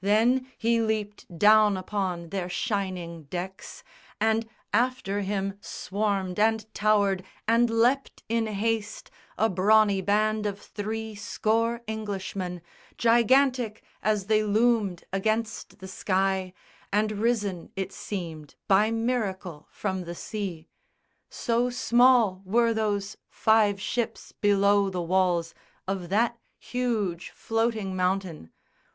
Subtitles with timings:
[0.00, 3.84] Then he leaped down upon their shining decks,
[4.18, 11.14] And after him swarmed and towered and leapt in haste A brawny band of three
[11.14, 12.62] score Englishmen,
[12.96, 16.54] Gigantic as they loomed against the sky
[16.90, 20.66] And risen, it seemed, by miracle from the sea.
[21.28, 25.52] So small were those five ships below the walls
[25.86, 28.50] Of that huge floating mountain.